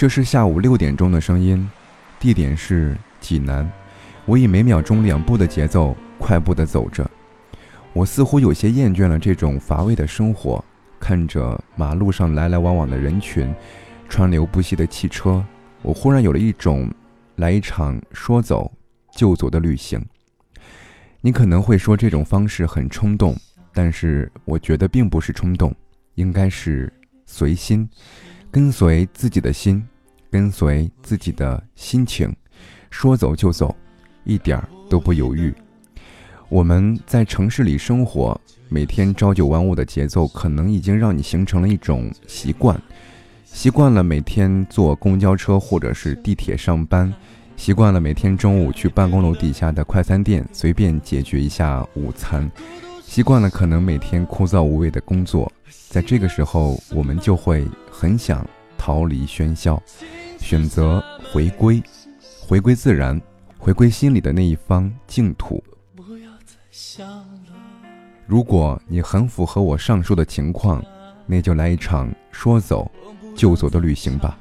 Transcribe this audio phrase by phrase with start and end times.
[0.00, 1.68] 这是下午六点钟的声音，
[2.18, 3.70] 地点是济南。
[4.24, 7.06] 我以每秒钟两步的节奏快步的走着，
[7.92, 10.64] 我似乎有些厌倦了这种乏味的生活。
[10.98, 13.54] 看着马路上来来往往的人群，
[14.08, 15.44] 川流不息的汽车，
[15.82, 16.90] 我忽然有了一种
[17.36, 18.72] 来一场说走
[19.14, 20.02] 就走的旅行。
[21.20, 23.36] 你可能会说这种方式很冲动，
[23.74, 25.74] 但是我觉得并不是冲动，
[26.14, 26.90] 应该是
[27.26, 27.86] 随心。
[28.52, 29.80] 跟随自己的心，
[30.28, 32.34] 跟随自己的心情，
[32.90, 33.74] 说走就走，
[34.24, 35.54] 一点儿都不犹豫。
[36.48, 42.80] 我们在城市里生活，每天朝九晚五的节奏，可能已经让你形成了一种习惯，
[43.44, 47.14] 习惯了每天坐公交车或者是地铁上班，
[47.56, 52.50] 习惯了每天中午去办公楼底下的快餐店随便解决一下午餐，
[53.10, 55.50] 习惯了可能每天枯燥无味的工作。
[55.88, 58.46] 在这个时候，我们就会很想
[58.78, 59.82] 逃离喧嚣，
[60.38, 61.82] 选择回归，
[62.40, 63.20] 回归自然，
[63.58, 65.60] 回归心里的那一方净土。
[68.28, 70.80] 如果你很符合我上述的情况，
[71.26, 72.88] 那就来一场说走
[73.34, 74.38] 就走的旅行吧。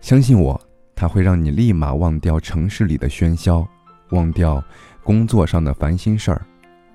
[0.00, 0.60] 相信我，
[0.96, 3.64] 它会让你立马忘掉城市里的喧嚣，
[4.10, 4.60] 忘掉
[5.04, 6.44] 工作上的烦心事儿，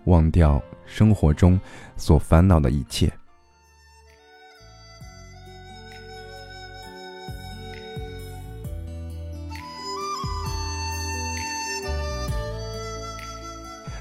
[0.06, 1.60] 忘掉生活中
[1.98, 3.12] 所烦恼的一切。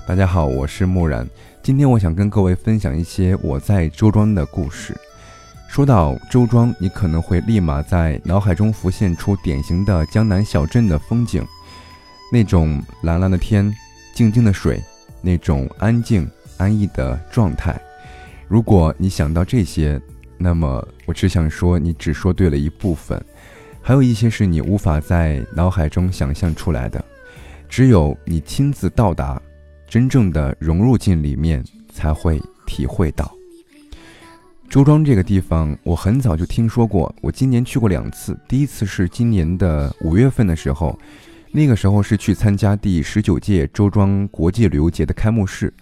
[0.06, 1.26] 大家好，我是木然。
[1.62, 4.94] 今天我想跟各位分享一些我在周庄的故事。
[5.66, 11.42] 说到周庄，你可能会立马在脑海中浮现出典型的江南小镇的风景，
[12.30, 13.74] 那种蓝蓝的天，
[14.14, 14.80] 静静的水，
[15.22, 17.80] 那种安静安逸的状态。
[18.48, 20.00] 如果你想到这些，
[20.38, 23.22] 那么我只想说，你只说对了一部分，
[23.80, 27.04] 还有一些是你无法在脑海中想象出来的，
[27.68, 29.40] 只有你亲自到达。
[29.86, 31.62] 真正的融入进里面，
[31.92, 33.32] 才会体会到。
[34.68, 37.14] 周庄这个地方，我很早就听说过。
[37.20, 40.98] 我今年去过两次，第一次是今年的五月份的时候，
[41.52, 45.72] 那个时候是去参加第十九届周庄国际旅游节的开幕式，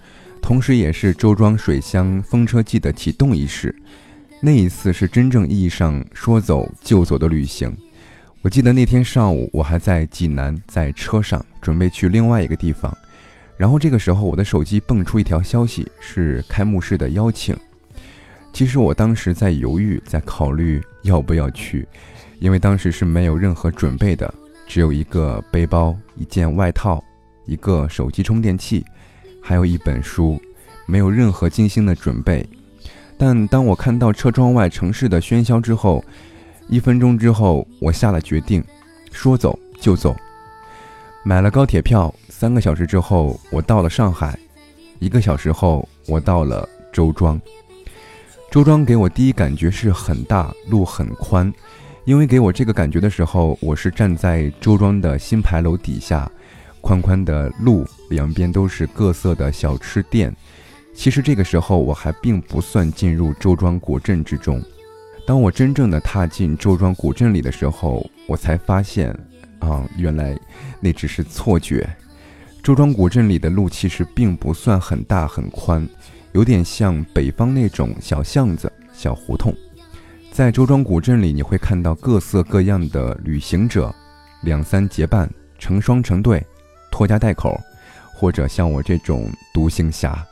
[0.42, 3.74] 同时也是周庄水乡风车季的启动仪式。
[4.40, 7.74] 那一次是真正意义上说走就走的旅行。
[8.42, 12.94] 我记得那天上午，我还在济南，在车上准备去另外一个地方。
[13.56, 17.56] 然后这个时候，我的手机蹦出一条消息，是开幕式的邀请。
[18.52, 21.86] 其实我当时在犹豫，在考虑要不要去，
[22.40, 24.34] 因为当时是没有任何准备的，
[24.66, 27.02] 只有一个背包、一件外套、
[27.46, 28.84] 一个手机充电器，
[29.42, 30.40] 还有一本书，
[30.86, 32.48] 没有任何精心的准备。
[33.18, 36.02] 但当我看到车窗外城市的喧嚣之后，
[36.68, 38.64] 一分钟之后，我下了决定，
[39.10, 40.16] 说走就走，
[41.24, 42.12] 买了高铁票。
[42.28, 44.32] 三个小时之后，我到了上海；
[44.98, 47.40] 一个小时后，我到了周庄。
[48.50, 51.52] 周庄给我第一感觉是很大，路很宽。
[52.04, 56.28] 因为给我这个感觉的时候，我是站在周庄的新牌楼底下，
[56.80, 60.32] 宽宽的路两边都是各色的小吃店。
[60.94, 64.62] 其实这个时候我还并不算进入周庄古镇之中。
[65.26, 69.10] 当我真正的踏进周庄古镇里的时候，我才发现，
[69.60, 70.38] 啊，原来
[70.80, 71.88] 那只是错觉。
[72.62, 75.88] 周庄古镇里的路其实并不算很大很宽，
[76.32, 79.54] 有点像北方那种小巷子、小胡同。
[80.30, 83.94] 在周庄古镇里，你会看到各色各样的旅行者，
[84.42, 86.44] 两三结伴、成双成对、
[86.90, 87.60] 拖家带口，
[88.22, 90.24] 或者像我这种独行侠。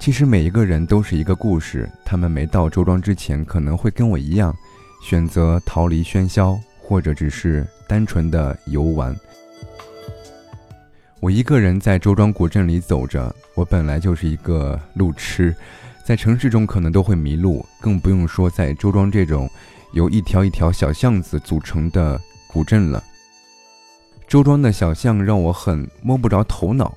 [0.00, 4.52] 其实每一个人都是一个故事，他们没到周庄之前，可能会跟我一样，
[5.04, 9.14] 选择逃离喧嚣，或者只是单纯的游玩。
[11.20, 15.54] 我一个人在周庄古镇里走着，我本来就是一个路痴，
[16.04, 19.48] 在城市中可能都会迷路，更不用说在周庄这种
[19.92, 23.00] 由一条一条小巷子组成的古镇了。
[24.26, 26.92] 周庄的小巷让我很摸不着头脑，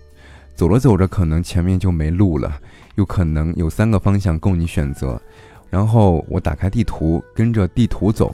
[0.62, 2.56] 走着走着可能前面就没路了，
[2.94, 5.20] 有可能有三个方向供你选择，
[5.72, 8.32] 然后我打开地图跟着地图走，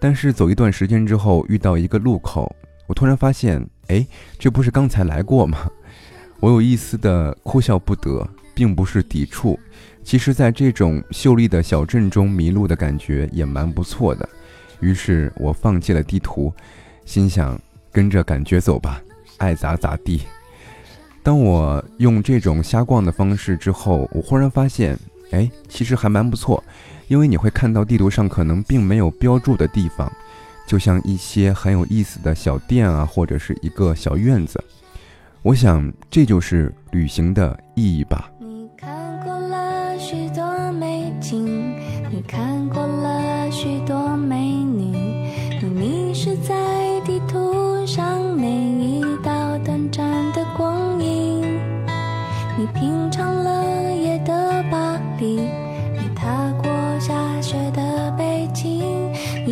[0.00, 2.52] 但是走一段时间之后遇到一个路口，
[2.88, 3.64] 我突然发现。
[3.86, 4.04] 哎，
[4.40, 5.70] 这不是刚才来过吗？
[6.40, 9.56] 我有一丝的哭笑不得，并不是抵触。
[10.02, 14.28] 其实，在这种秀丽的小镇中迷路的感觉也蛮不错的。
[14.80, 16.52] 于是我放弃了地图，
[17.04, 17.56] 心想
[17.92, 19.00] 跟着感觉走吧，
[19.36, 20.22] 爱咋咋地。
[21.22, 24.98] 当我用这种瞎逛的方式之后，我忽然发现，
[25.30, 26.62] 哎，其实还蛮不错，
[27.06, 30.10] 因为你会看到地图上可能并没有标注的地方。
[30.66, 34.62] 就像一些很有意思的小店啊，或者是一个小院子。
[35.42, 38.31] 我想，这就是旅行的意义吧。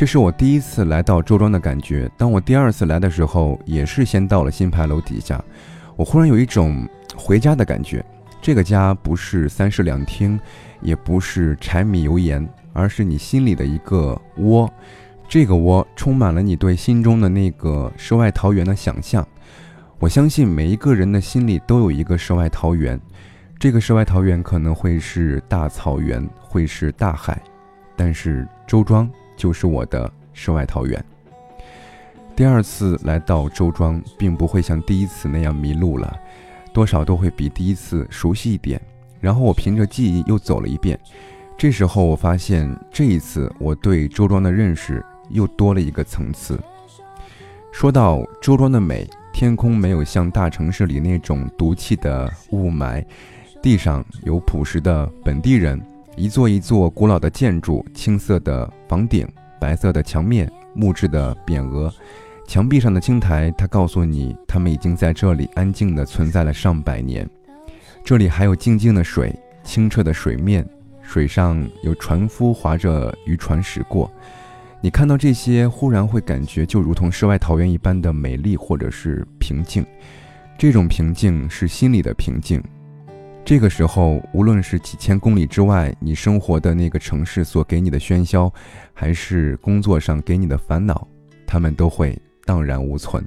[0.00, 2.10] 这是我第一次来到周庄的感觉。
[2.16, 5.44] 当我第二次来的时候，也是先到了新牌楼底下，
[5.94, 8.02] 我忽然有一种回家的感觉。
[8.40, 10.40] 这个家不是三室两厅，
[10.80, 14.72] 也不是柴米油盐，而是你心里的一个窝。
[15.28, 19.22] 这个窝充满了你对心中的那个世外桃源的想象。
[19.98, 22.98] 我相信每一个人的心里都有一个世外桃源，
[23.58, 27.38] 这个世外桃源可能会是大草原，会是大海，
[27.94, 29.06] 但是周庄
[29.40, 31.02] 就是我的世外桃源。
[32.36, 36.14] 第二次来到周庄，并不会像第一次那样迷路了，
[36.74, 38.78] 多少都会比第一次熟悉一点。
[39.18, 41.00] 然后我凭着记忆又走了一遍，
[41.56, 46.60] 这时候我发现这一次我对周庄的认识又多了一个层次。
[47.72, 53.02] 说到周庄的美，天空没有像大城市里那种毒气的雾霾，
[53.62, 55.80] 地上有朴实的本地人，
[56.20, 59.26] 一座一座古老的建筑，青色的房顶，
[59.58, 61.90] 白色的墙面，木质的匾额，
[62.46, 67.26] 墙壁上的青苔，它告诉你，他们已经在这里安静地存在了上百年。
[68.04, 69.34] 这里还有静静的水，
[69.64, 70.62] 清澈的水面，
[71.00, 74.12] 水上有船夫划着渔船驶过。
[74.82, 79.86] 你看到这些，忽然会感觉就如同世外桃源一般的美丽，或者是平静。
[80.58, 82.62] 这种平静是心里的平静。
[83.50, 88.48] 这个时候，无论是几千公里之外你生活的那个城市所给你的喧嚣，
[88.94, 91.04] 还是工作上给你的烦恼，
[91.48, 93.26] 他们都会荡然无存。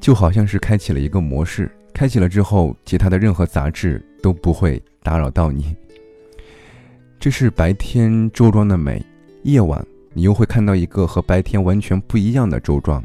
[0.00, 5.76] 就好像是开启了一个模式，开启了之后，其他的任何杂质都不会打扰到你。
[7.20, 9.04] 这是白天周庄的美，
[9.42, 9.86] 夜晚。
[10.14, 13.04] 你又会看到一个和白天完全不一样的周庄，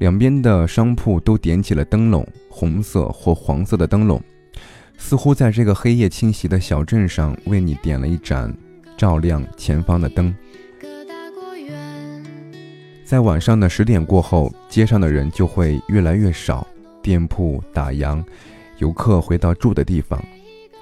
[0.00, 4.22] 两边的商铺都点起了灯笼，红色或黄色的灯笼，
[4.98, 8.52] 似乎在这个黑夜侵袭的小镇上为你点了一盏
[8.96, 10.34] 照亮前方的灯。
[13.04, 16.66] 在晚上的十点过后，街上的人就会越来越少，
[17.00, 18.24] 店铺打烊，
[18.78, 20.20] 游客回到住的地方，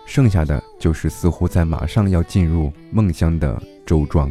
[0.06, 4.30] 剩下的就是似乎在马上要进入梦乡的周庄。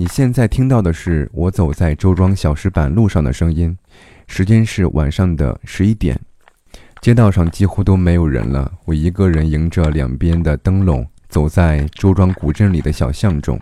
[0.00, 3.76] 你现在听到的是我走在周庄小石板路上的声音，
[4.28, 6.16] 时间是晚上的十一点，
[7.00, 8.70] 街道上几乎都没有人了。
[8.84, 13.60] 我一个人迎着两边的灯笼，走在周庄古镇里的小巷中。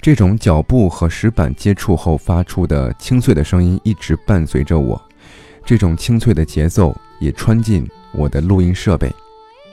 [0.00, 4.98] 这种脚步和石板接触后发出的清脆的声音一直伴随着我，
[5.66, 9.12] 这种清脆的节奏也穿进我的录音设备。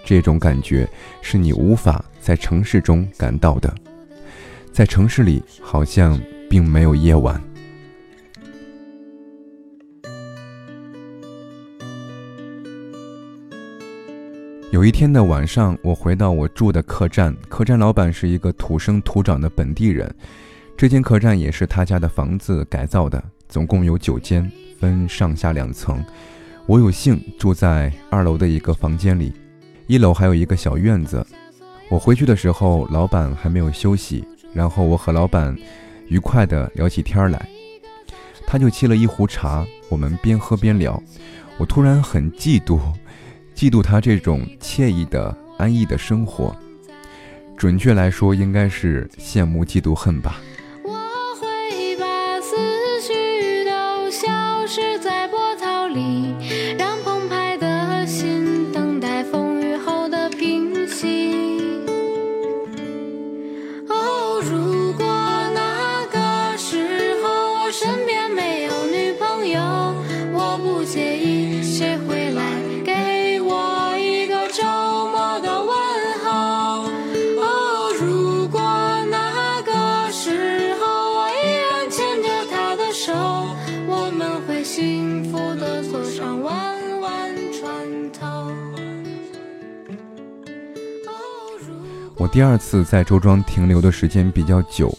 [0.04, 0.86] 这种感觉
[1.22, 3.74] 是你无法在城市中感到的。
[4.76, 7.42] 在城市里，好像并没有夜晚。
[14.72, 20.14] 有一天的晚上，我回到我住的客栈，客栈老板是一个土生土长的本地人。
[20.76, 26.04] 这间客栈也是他家的房子改造的，总共有九间，分上下两层。
[26.66, 29.32] 我有幸住在二楼的一个房间里，
[29.88, 31.26] 一楼还有一个小院子。
[31.88, 35.56] 我回去的时候，老板还没有休息，然后我和老板
[36.08, 37.48] 愉快地聊起天来。
[38.48, 41.00] 他就沏了一壶茶，我们边喝边聊。
[41.58, 42.80] 我突然很嫉妒。
[43.56, 46.54] 嫉妒他这种惬意的、安逸的生活，
[47.56, 50.42] 准确来说，应该是羡慕、嫉妒、恨吧。
[50.84, 50.92] 我
[92.18, 94.94] 我第二次在周庄停留的时间比较久，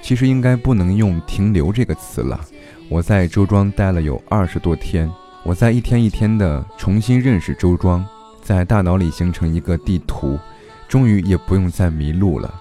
[0.00, 2.40] 其实应该不能用“停留”这个词了。
[2.88, 5.10] 我在周庄待了有二十多天，
[5.42, 8.06] 我在一天一天的重新认识周庄，
[8.40, 10.38] 在大脑里形成一个地图，
[10.86, 12.54] 终于也不用再迷路了。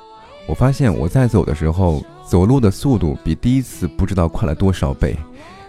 [0.47, 5.15] 我发现我在走的时候，走路的速度比第一次不知道快了多少倍。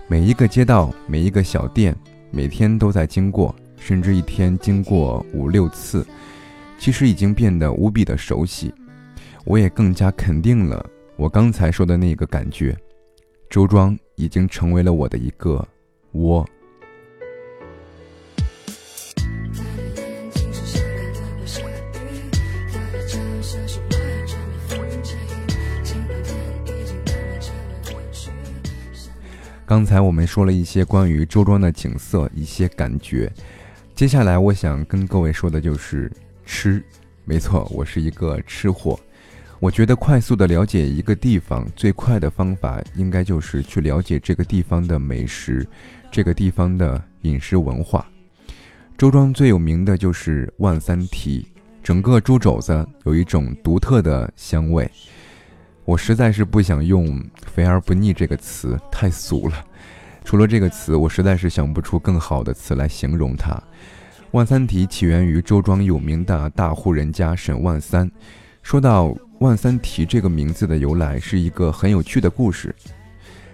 [0.09, 1.95] 每一个街道，每一个小店，
[2.31, 6.07] 每天都在经过，甚至一天经过五六次。
[6.85, 8.71] 其实已经变得无比的熟悉，
[9.47, 10.85] 我也更加肯定了
[11.17, 12.76] 我刚才说的那个感觉，
[13.49, 15.67] 周庄已经成为了我的一个
[16.12, 16.47] 窝。
[29.64, 33.33] 刚才我们说了一些关于周庄的景色，一些感觉，
[33.95, 36.12] 接下来我想跟各位说的就是。
[36.45, 36.83] 吃，
[37.25, 38.99] 没错，我是一个吃货。
[39.61, 45.67] 我觉得快速的了解一个地方最快的方法，应该就是去了解这个地方的美食，
[46.11, 48.07] 这个地方的饮食文化。
[48.99, 51.47] 周庄最有名的就是万三蹄，
[51.83, 54.89] 整个猪肘子有一种独特的香味。
[55.85, 59.65] 我实在是不想用“肥而不腻”这个词，太俗了。
[60.25, 63.63] 除了这个词，我实在是想不出更好的词来形容它。
[64.35, 68.11] 万三蹄起源于周庄有名的大户人家沈万三。
[68.64, 72.75] 说到万三蹄这个名字的由来，是一个很有趣的故事。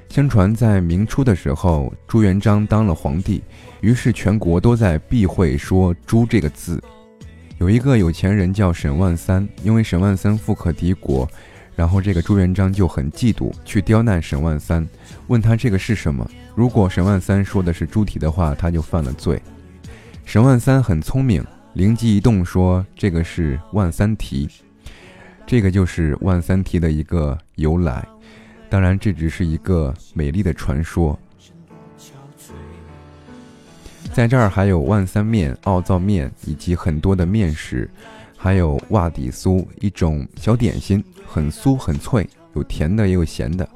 [0.08, 3.42] 相传在明初的时候，朱元璋当了皇帝，
[3.82, 6.82] 于是全国都在避讳说“朱”这个字。
[7.58, 11.28] 有一个有钱人叫沈万三，因为沈万三富可敌国，
[11.76, 14.88] 然后这个朱元璋就很嫉妒，去刁难沈万三，
[15.26, 16.26] 问他这个是什么。
[16.54, 19.38] 如果沈万三说的是猪蹄的话，他就犯了罪。
[20.30, 24.49] 沈万三很聪明，灵机一动说：“这个是万三蹄，
[25.44, 28.06] 这个就是万三蹄的一个由来。
[28.68, 31.18] 当然，这只是一个美丽的传说。
[34.12, 37.90] 在这儿还有万三面、奥灶面以及很多的面食，
[38.37, 43.68] 还有袜底酥，一种小点心，很酥很脆，有甜的也有咸的。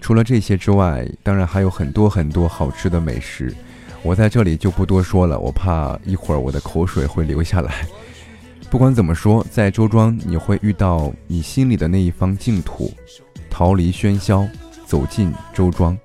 [0.00, 3.54] 除了这些之外，当然还有很多很多好吃的美食。”
[4.04, 7.86] 我在这里就不多说了，我怕一会儿我的口水会流下来。
[8.68, 12.92] 不管怎么说，在周庄你会遇到你心里的那一方净土，
[13.48, 14.48] 逃离喧嚣，
[14.86, 15.96] 走进周庄。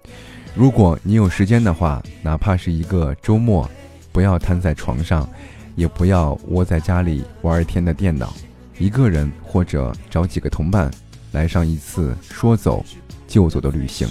[0.54, 3.68] 如果你有时间的话，哪怕是一个周末，
[4.12, 5.28] 不要瘫在床上，
[5.76, 8.34] 也不要窝在家里玩一天的电脑，
[8.78, 10.92] 一个人或者找几个同伴，
[11.32, 12.86] 来上一次说走
[13.28, 14.08] 就走的旅行。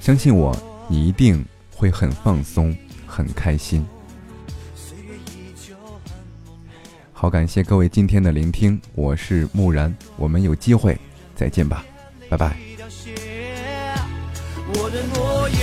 [0.00, 0.56] 相信我，
[0.88, 1.44] 你一定
[1.74, 2.74] 会很放松。
[3.14, 3.86] 很开心，
[7.12, 10.98] 好感谢各位今天的聆听，我是木然，我们有机会
[11.36, 11.84] 再见吧，
[12.28, 12.56] 拜拜。
[14.66, 15.60] 我的诺言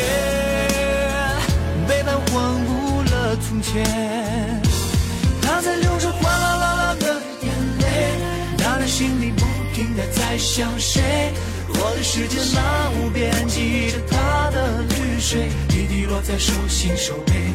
[1.90, 3.84] 背叛荒芜了从前，
[5.42, 8.16] 他在流着哗啦啦啦的眼泪，
[8.60, 9.44] 他的心里不
[9.74, 11.34] 停的在想谁，
[11.68, 14.86] 我的世界漫无边际的他的
[15.22, 16.02] 水滴滴。
[16.12, 17.54] 落在手心手背，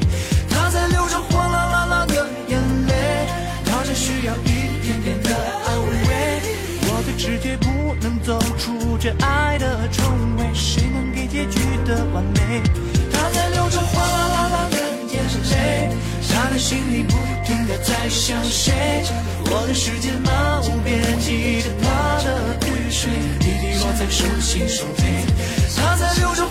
[0.49, 3.27] 他在流着哗啦啦啦的眼泪，
[3.67, 6.41] 他只需要一点点的安慰。
[6.89, 10.03] 我的直觉不能走出这爱的重
[10.39, 10.47] 围。
[10.55, 12.63] 谁能给结局的完美。
[13.13, 14.79] 他在流着哗啦啦啦的
[15.13, 15.91] 眼泪，
[16.33, 17.13] 他的心里不
[17.45, 18.73] 停的在想谁。
[19.51, 25.27] 我的世界漫无边际的他的雨水，滴滴落在手心手背。
[25.77, 26.47] 他在流着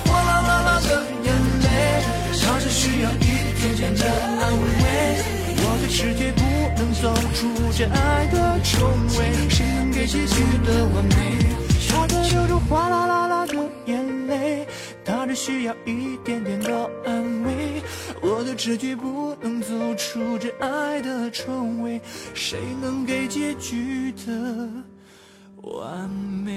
[3.66, 4.68] 要一点点的安慰。
[5.58, 6.42] 我的世界不
[6.78, 11.16] 能走出这爱的重围，谁能给结局的完美？
[11.90, 13.56] 他在流着哗啦啦啦的
[13.86, 14.68] 眼泪，
[15.04, 17.82] 他只需要一点点的安慰。
[18.22, 22.00] 我的直觉不能走出这爱的重围，
[22.34, 24.70] 谁能给结局的
[25.62, 26.54] 完美？